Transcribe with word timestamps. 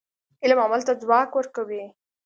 علم 0.43 0.59
عمل 0.65 0.81
ته 0.87 0.93
ځواک 1.01 1.29
ورکوي. 1.33 1.83